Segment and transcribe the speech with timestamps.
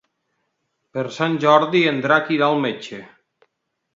[0.97, 3.03] Per Sant Jordi en Drac irà al metge.